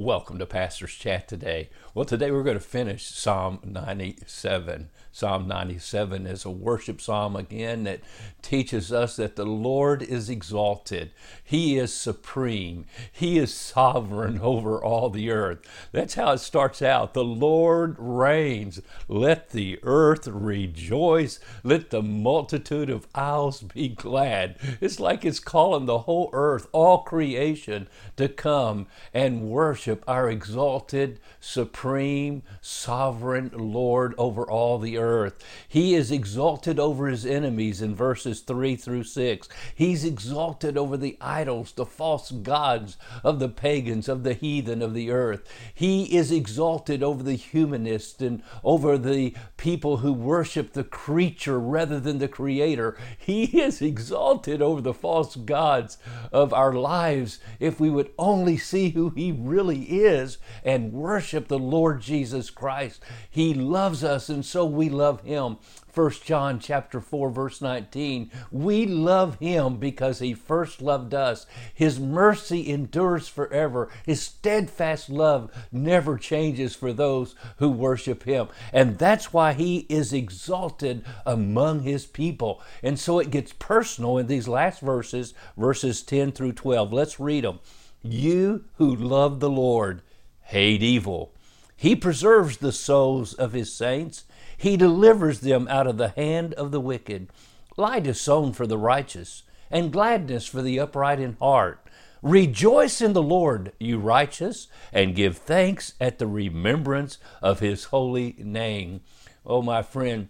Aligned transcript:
Welcome 0.00 0.38
to 0.38 0.46
Pastor's 0.46 0.94
Chat 0.94 1.26
today. 1.26 1.70
Well, 1.92 2.04
today 2.04 2.30
we're 2.30 2.44
going 2.44 2.56
to 2.56 2.62
finish 2.62 3.06
Psalm 3.06 3.58
97. 3.64 4.90
Psalm 5.10 5.48
97 5.48 6.24
is 6.24 6.44
a 6.44 6.50
worship 6.50 7.00
psalm 7.00 7.34
again 7.34 7.82
that 7.82 7.98
teaches 8.40 8.92
us 8.92 9.16
that 9.16 9.34
the 9.34 9.44
Lord 9.44 10.00
is 10.00 10.30
exalted. 10.30 11.10
He 11.42 11.76
is 11.76 11.92
supreme. 11.92 12.86
He 13.10 13.38
is 13.38 13.52
sovereign 13.52 14.38
over 14.42 14.80
all 14.80 15.10
the 15.10 15.32
earth. 15.32 15.58
That's 15.90 16.14
how 16.14 16.30
it 16.30 16.38
starts 16.38 16.80
out. 16.80 17.14
The 17.14 17.24
Lord 17.24 17.96
reigns. 17.98 18.80
Let 19.08 19.50
the 19.50 19.80
earth 19.82 20.28
rejoice. 20.28 21.40
Let 21.64 21.90
the 21.90 22.02
multitude 22.02 22.88
of 22.88 23.08
isles 23.16 23.62
be 23.62 23.88
glad. 23.88 24.54
It's 24.80 25.00
like 25.00 25.24
it's 25.24 25.40
calling 25.40 25.86
the 25.86 26.00
whole 26.00 26.30
earth, 26.32 26.68
all 26.70 26.98
creation, 26.98 27.88
to 28.16 28.28
come 28.28 28.86
and 29.12 29.48
worship 29.48 29.87
our 30.06 30.30
exalted, 30.30 31.20
supreme, 31.40 32.42
sovereign 32.60 33.50
Lord 33.54 34.14
over 34.18 34.48
all 34.48 34.78
the 34.78 34.98
earth. 34.98 35.44
He 35.68 35.94
is 35.94 36.10
exalted 36.10 36.78
over 36.78 37.06
his 37.08 37.24
enemies 37.24 37.80
in 37.80 37.94
verses 37.94 38.40
3 38.40 38.76
through 38.76 39.04
6. 39.04 39.48
He's 39.74 40.04
exalted 40.04 40.76
over 40.76 40.96
the 40.96 41.16
idols, 41.20 41.72
the 41.72 41.86
false 41.86 42.30
gods 42.30 42.96
of 43.24 43.38
the 43.38 43.48
pagans, 43.48 44.08
of 44.08 44.22
the 44.22 44.34
heathen 44.34 44.82
of 44.82 44.94
the 44.94 45.10
earth. 45.10 45.48
He 45.74 46.16
is 46.16 46.30
exalted 46.30 47.02
over 47.02 47.22
the 47.22 47.34
humanists 47.34 48.20
and 48.20 48.42
over 48.64 48.98
the 48.98 49.34
people 49.56 49.98
who 49.98 50.12
worship 50.12 50.72
the 50.72 50.84
creature 50.84 51.58
rather 51.58 52.00
than 52.00 52.18
the 52.18 52.28
creator. 52.28 52.96
He 53.16 53.44
is 53.60 53.80
exalted 53.80 54.62
over 54.62 54.80
the 54.80 54.94
false 54.94 55.36
gods 55.36 55.98
of 56.32 56.52
our 56.52 56.72
lives 56.72 57.38
if 57.60 57.80
we 57.80 57.90
would 57.90 58.10
only 58.18 58.56
see 58.56 58.90
who 58.90 59.10
he 59.10 59.32
really 59.32 59.77
is 59.82 60.38
and 60.64 60.92
worship 60.92 61.48
the 61.48 61.58
Lord 61.58 62.00
Jesus 62.00 62.50
Christ. 62.50 63.02
He 63.30 63.54
loves 63.54 64.02
us 64.04 64.28
and 64.28 64.44
so 64.44 64.64
we 64.64 64.88
love 64.88 65.22
him. 65.22 65.58
1 65.94 66.10
John 66.24 66.60
chapter 66.60 67.00
4 67.00 67.30
verse 67.30 67.60
19 67.60 68.30
we 68.52 68.86
love 68.86 69.38
him 69.40 69.78
because 69.78 70.20
he 70.20 70.34
first 70.34 70.80
loved 70.80 71.14
us. 71.14 71.46
His 71.74 71.98
mercy 71.98 72.70
endures 72.70 73.26
forever. 73.26 73.88
His 74.06 74.22
steadfast 74.22 75.10
love 75.10 75.50
never 75.72 76.16
changes 76.16 76.74
for 76.74 76.92
those 76.92 77.34
who 77.56 77.68
worship 77.68 78.24
him. 78.24 78.48
And 78.72 78.98
that's 78.98 79.32
why 79.32 79.54
he 79.54 79.86
is 79.88 80.12
exalted 80.12 81.04
among 81.26 81.80
his 81.80 82.06
people. 82.06 82.62
And 82.82 82.98
so 82.98 83.18
it 83.18 83.30
gets 83.30 83.52
personal 83.52 84.18
in 84.18 84.26
these 84.26 84.46
last 84.48 84.80
verses 84.80 85.34
verses 85.56 86.02
10 86.02 86.32
through 86.32 86.52
12 86.52 86.92
let's 86.92 87.20
read 87.20 87.44
them 87.44 87.60
you 88.02 88.64
who 88.76 88.94
love 88.94 89.40
the 89.40 89.50
Lord 89.50 90.02
hate 90.40 90.82
evil 90.82 91.32
he 91.76 91.94
preserves 91.94 92.56
the 92.56 92.72
souls 92.72 93.34
of 93.34 93.52
his 93.52 93.72
saints 93.72 94.24
he 94.58 94.76
delivers 94.76 95.40
them 95.40 95.68
out 95.70 95.86
of 95.86 95.96
the 95.96 96.08
hand 96.08 96.52
of 96.54 96.72
the 96.72 96.80
wicked. 96.80 97.28
Light 97.76 98.08
is 98.08 98.20
sown 98.20 98.52
for 98.52 98.66
the 98.66 98.76
righteous, 98.76 99.44
and 99.70 99.92
gladness 99.92 100.46
for 100.46 100.60
the 100.60 100.80
upright 100.80 101.20
in 101.20 101.36
heart. 101.40 101.86
Rejoice 102.20 103.00
in 103.00 103.12
the 103.12 103.22
Lord, 103.22 103.72
you 103.78 104.00
righteous, 104.00 104.66
and 104.92 105.14
give 105.14 105.38
thanks 105.38 105.94
at 106.00 106.18
the 106.18 106.26
remembrance 106.26 107.18
of 107.40 107.60
his 107.60 107.84
holy 107.84 108.34
name. 108.38 109.02
Oh, 109.46 109.62
my 109.62 109.82
friend, 109.82 110.28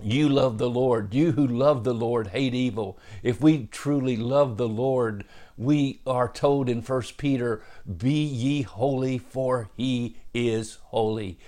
you 0.00 0.28
love 0.28 0.58
the 0.58 0.70
Lord. 0.70 1.14
You 1.14 1.32
who 1.32 1.46
love 1.46 1.84
the 1.84 1.94
Lord 1.94 2.28
hate 2.28 2.54
evil. 2.54 2.98
If 3.22 3.40
we 3.40 3.66
truly 3.66 4.16
love 4.16 4.56
the 4.56 4.68
Lord, 4.68 5.24
we 5.56 6.00
are 6.06 6.28
told 6.28 6.68
in 6.68 6.82
1 6.82 7.02
Peter, 7.16 7.62
Be 7.98 8.22
ye 8.24 8.62
holy, 8.62 9.18
for 9.18 9.70
he 9.76 10.16
is 10.34 10.78
holy. 10.84 11.38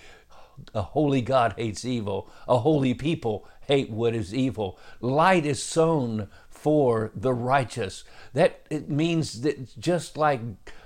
A 0.75 0.83
holy 0.83 1.20
God 1.23 1.55
hates 1.56 1.84
evil. 1.84 2.31
A 2.48 2.59
holy 2.59 2.95
people 2.95 3.47
hate 3.67 3.91
what 3.91 4.14
is 4.14 4.34
evil. 4.34 4.79
Light 5.01 5.47
is 5.47 5.63
sown 5.63 6.29
for 6.64 7.13
the 7.14 7.35
righteous. 7.35 8.05
That 8.33 8.61
it 8.70 8.89
means 8.89 9.42
that 9.42 9.79
just 9.79 10.17
like 10.17 10.41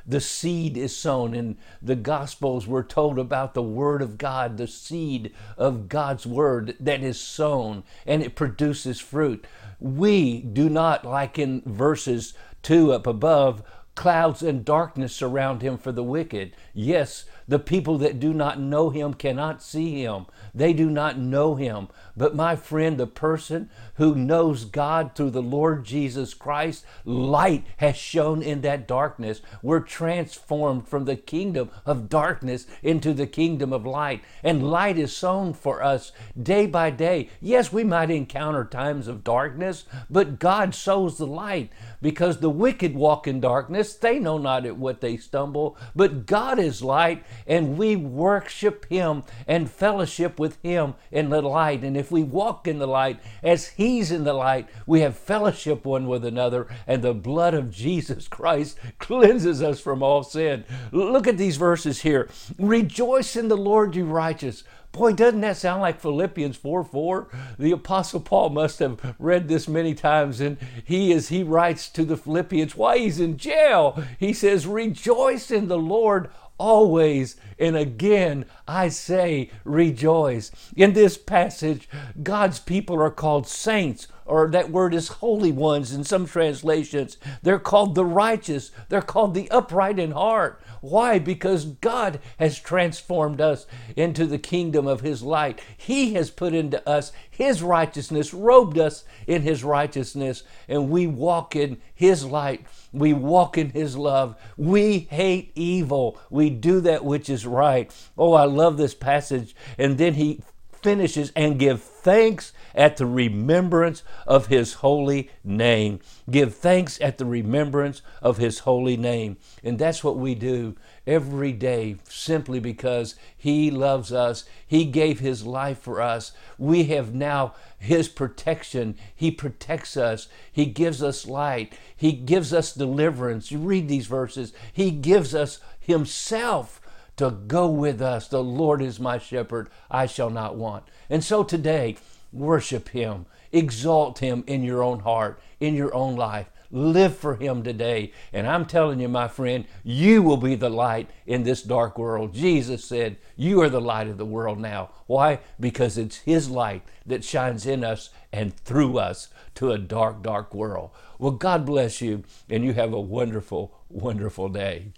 the 0.05 0.21
seed 0.21 0.77
is 0.77 0.97
sown 0.97 1.35
in 1.35 1.57
the 1.81 1.95
gospels 1.95 2.67
we're 2.67 2.83
told 2.83 3.17
about 3.17 3.55
the 3.55 3.63
word 3.63 4.03
of 4.03 4.19
God, 4.19 4.57
the 4.57 4.67
seed 4.67 5.33
of 5.57 5.89
God's 5.89 6.27
word 6.27 6.75
that 6.81 7.05
is 7.05 7.21
sown 7.21 7.85
and 8.09 8.25
it 8.25 8.35
produces 8.35 8.99
fruit. 8.99 9.47
We 9.79 10.41
do 10.41 10.69
not 10.69 11.05
like 11.05 11.39
in 11.39 11.63
verses 11.65 12.35
2 12.65 12.93
up 12.93 13.07
above 13.07 13.63
clouds 13.99 14.45
and 14.45 14.65
darkness 14.65 15.13
surround 15.13 15.61
him 15.61 15.77
for 15.77 15.91
the 15.91 16.05
wicked. 16.05 16.53
Yes, 16.73 17.25
the 17.49 17.59
people 17.59 17.99
that 17.99 18.21
do 18.21 18.33
not 18.33 18.61
know 18.61 18.91
him 18.91 19.13
cannot 19.13 19.61
see 19.61 20.03
him. 20.03 20.27
They 20.55 20.73
do 20.73 20.89
not 20.89 21.19
know 21.19 21.57
him. 21.57 21.89
But 22.17 22.37
my 22.37 22.55
friend, 22.55 22.97
the 22.97 23.09
person 23.09 23.71
who 23.95 24.15
knows 24.15 24.65
God 24.65 25.17
through 25.17 25.31
the 25.31 25.43
Lord 25.43 25.85
Jesus 25.85 26.33
Christ, 26.35 26.85
light 27.05 27.65
has 27.79 27.97
shone 27.97 28.43
in 28.43 28.61
that 28.61 28.87
darkness. 28.87 29.41
We're 29.63 29.81
transformed 29.81 30.87
from 30.87 31.05
the 31.05 31.17
kingdom 31.17 31.71
of 31.85 32.09
darkness 32.09 32.67
into 32.83 33.13
the 33.13 33.27
kingdom 33.27 33.73
of 33.73 33.87
light. 33.87 34.23
And 34.45 34.71
light 34.71 34.99
is 34.99 35.17
sown 35.17 35.55
for 35.55 35.83
us 35.83 36.13
day 36.41 36.67
by 36.67 36.91
day. 36.91 37.31
Yes, 37.41 37.73
we 37.73 37.83
might 37.83 38.11
encounter 38.11 38.65
times 38.65 39.09
of 39.09 39.25
darkness, 39.25 39.87
but 40.09 40.39
God 40.39 40.75
sows 40.75 41.19
the 41.19 41.27
light 41.27 41.73
because 42.01 42.39
the 42.39 42.51
wicked 42.51 42.95
walk 42.95 43.27
in 43.27 43.41
darkness. 43.41 43.88
They 43.95 44.19
know 44.19 44.39
not 44.39 44.67
at 44.67 44.77
what 44.77 45.01
they 45.01 45.17
stumble, 45.17 45.77
but 45.95 46.27
God 46.27 46.59
is 46.59 46.83
light 46.83 47.25
and 47.47 47.79
we 47.79 47.97
worship 47.97 48.87
Him 48.89 49.23
and 49.47 49.71
fellowship 49.71 50.39
with 50.39 50.61
Him 50.63 50.95
in 51.11 51.31
the 51.31 51.43
light. 51.43 51.83
And 51.83 51.97
if 51.97 52.11
we 52.11 52.23
walk 52.23 52.67
in 52.67 52.79
the 52.79 52.87
light 52.87 53.21
as 53.43 53.69
He's 53.69 54.11
in 54.11 54.25
the 54.25 54.33
light, 54.33 54.69
we 54.87 55.01
have 55.01 55.17
fellowship 55.17 55.85
one 55.85 56.07
with 56.07 56.25
another, 56.25 56.67
and 56.87 57.03
the 57.03 57.15
blood 57.15 57.55
of 57.55 57.71
Jesus 57.71 58.29
Christ 58.29 58.79
cleanses 58.99 59.63
us 59.63 59.81
from 59.81 60.03
all 60.03 60.23
sin. 60.23 60.65
Look 60.93 61.27
at 61.27 61.39
these 61.39 61.57
verses 61.57 62.03
here. 62.03 62.29
Rejoice 62.59 63.37
in 63.37 63.49
the 63.49 63.57
Lord, 63.57 63.95
you 63.97 64.05
righteous. 64.05 64.65
Boy, 64.93 65.13
doesn't 65.13 65.43
that 65.43 65.57
sound 65.57 65.83
like 65.83 66.01
Philippians 66.01 66.57
4 66.57 66.85
4? 66.85 67.29
The 67.59 67.73
Apostle 67.73 68.21
Paul 68.21 68.51
must 68.51 68.79
have 68.79 69.15
read 69.19 69.49
this 69.49 69.69
many 69.69 69.95
times, 69.95 70.41
and 70.41 70.57
he, 70.85 71.13
as 71.13 71.29
he 71.29 71.43
writes 71.43 71.89
to 71.91 72.05
the 72.05 72.17
Philippians, 72.17 72.75
why 72.75 72.99
he's 72.99 73.21
in 73.21 73.37
jail, 73.37 74.03
he 74.19 74.33
says, 74.33 74.67
Rejoice 74.67 75.51
in 75.51 75.69
the 75.69 75.79
Lord 75.79 76.31
always 76.59 77.37
and 77.59 77.77
again 77.77 78.45
I 78.67 78.89
say 78.89 79.51
rejoice. 79.65 80.51
In 80.77 80.93
this 80.93 81.17
passage, 81.17 81.89
God's 82.23 82.59
people 82.59 83.01
are 83.01 83.11
called 83.11 83.47
saints, 83.47 84.09
or 84.29 84.49
that 84.51 84.71
word 84.71 84.95
is 84.95 85.09
holy 85.09 85.51
ones 85.51 85.93
in 85.93 86.05
some 86.05 86.27
translations. 86.27 87.17
They're 87.43 87.59
called 87.59 87.95
the 87.95 88.05
righteous, 88.05 88.71
they're 88.89 89.03
called 89.03 89.35
the 89.35 89.51
upright 89.51 89.99
in 89.99 90.13
heart. 90.13 90.61
Why? 90.81 91.19
Because 91.19 91.65
God 91.65 92.21
has 92.39 92.59
transformed 92.59 93.41
us 93.41 93.67
into 93.97 94.27
the 94.27 94.39
kingdom 94.39 94.87
of 94.87 95.01
His 95.01 95.23
light. 95.23 95.61
He 95.77 96.15
has 96.15 96.31
put 96.31 96.55
into 96.55 96.87
us 96.89 97.13
His 97.29 97.63
righteousness, 97.63 98.33
robed 98.33 98.79
us 98.79 99.05
in 99.27 99.43
His 99.43 99.65
righteousness, 99.65 100.45
and 100.69 100.91
we 100.91 101.07
walk 101.07 101.57
in 101.57 101.81
His 101.95 102.25
light. 102.25 102.67
We 102.93 103.13
walk 103.13 103.59
in 103.59 103.71
His 103.71 103.97
love. 103.97 104.37
We 104.57 105.01
hate 105.11 105.53
evil. 105.55 106.21
We 106.31 106.51
do 106.51 106.81
that 106.83 107.05
which 107.05 107.29
is 107.29 107.47
right. 107.47 107.93
Oh, 108.17 108.35
I 108.35 108.45
love 108.45 108.77
this 108.77 108.95
passage. 108.95 109.57
And 109.79 109.99
then 109.99 110.15
He 110.15 110.43
finishes 110.83 111.33
and 111.35 111.59
give 111.59 111.83
thanks 111.83 112.53
at 112.75 112.97
the 112.97 113.07
remembrance 113.07 114.03
of 114.27 114.47
his 114.47 114.75
holy 114.75 115.31
name. 115.43 116.01
Give 116.31 116.55
thanks 116.55 117.01
at 117.01 117.19
the 117.19 117.27
remembrance 117.27 118.03
of 118.23 118.37
his 118.39 118.61
holy 118.61 118.97
name. 118.97 119.37
And 119.65 119.79
that's 119.79 120.05
what 120.05 120.17
we 120.17 120.35
do 120.35 120.77
every 121.07 121.53
day 121.53 121.97
simply 122.09 122.61
because 122.61 123.17
he 123.37 123.71
loves 123.71 124.13
us. 124.13 124.45
He 124.67 124.85
gave 124.85 125.21
his 125.21 125.45
life 125.45 125.79
for 125.79 126.01
us. 126.01 126.33
We 126.57 126.85
have 126.85 127.15
now 127.15 127.55
his 127.79 128.09
protection. 128.09 128.97
He 129.15 129.31
protects 129.31 129.97
us. 129.97 130.29
He 130.53 130.67
gives 130.67 131.03
us 131.03 131.27
light. 131.27 131.73
He 131.97 132.13
gives 132.13 132.53
us 132.53 132.73
deliverance. 132.73 133.51
You 133.51 133.59
read 133.59 133.89
these 133.89 134.07
verses. 134.07 134.53
He 134.73 134.91
gives 134.91 135.35
us 135.35 135.61
himself 135.81 136.81
to 137.19 137.31
go 137.31 137.69
with 137.69 138.01
us. 138.01 138.29
The 138.29 138.43
Lord 138.43 138.81
is 138.81 138.99
my 138.99 139.19
shepherd, 139.19 139.69
I 139.91 140.07
shall 140.07 140.31
not 140.31 140.57
want. 140.57 140.85
And 141.11 141.23
so 141.23 141.45
today, 141.45 141.97
worship 142.33 142.89
Him, 142.89 143.27
exalt 143.53 144.21
Him 144.21 144.45
in 144.47 144.63
your 144.63 144.83
own 144.83 145.01
heart, 145.01 145.41
in 145.61 145.75
your 145.75 145.95
own 145.95 146.17
life. 146.17 146.49
Live 146.71 147.17
for 147.17 147.37
Him 147.37 147.63
today. 147.63 148.13
And 148.33 148.47
I'm 148.47 148.67
telling 148.67 149.01
you, 149.01 149.09
my 149.09 149.27
friend, 149.27 149.65
you 149.83 150.23
will 150.23 150.37
be 150.37 150.55
the 150.55 150.69
light 150.69 151.09
in 151.27 151.43
this 151.43 151.63
dark 151.63 151.99
world. 151.99 152.35
Jesus 152.35 152.85
said, 152.85 153.17
You 153.37 153.63
are 153.63 153.71
the 153.71 153.81
light 153.81 154.07
of 154.07 154.19
the 154.19 154.27
world 154.27 154.59
now. 154.59 154.91
Why? 155.07 155.41
Because 155.59 155.97
it's 155.97 156.19
His 156.19 156.51
light 156.51 156.83
that 157.07 157.25
shines 157.25 157.67
in 157.67 157.83
us 157.83 158.11
and 158.33 158.55
through 158.55 158.99
us 158.99 159.29
to 159.55 159.73
a 159.73 159.79
dark, 159.79 160.23
dark 160.23 160.55
world. 160.55 160.91
Well, 161.19 161.33
God 161.33 161.65
bless 161.65 162.03
you, 162.03 162.25
and 162.51 162.63
you 162.63 162.75
have 162.75 162.93
a 162.93 163.01
wonderful, 163.01 163.75
wonderful 163.89 164.51
day. 164.51 164.93